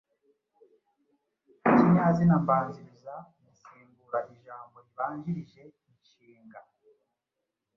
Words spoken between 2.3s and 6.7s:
mbanziriza gisimbura ijambo ribanjirije inshinga.